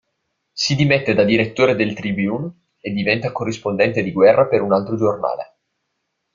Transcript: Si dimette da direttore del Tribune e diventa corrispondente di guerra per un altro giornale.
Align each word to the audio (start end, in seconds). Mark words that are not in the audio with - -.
Si 0.55 0.73
dimette 0.73 1.13
da 1.13 1.23
direttore 1.23 1.75
del 1.75 1.93
Tribune 1.93 2.71
e 2.79 2.89
diventa 2.89 3.31
corrispondente 3.31 4.01
di 4.01 4.11
guerra 4.11 4.47
per 4.47 4.63
un 4.63 4.73
altro 4.73 4.97
giornale. 4.97 5.57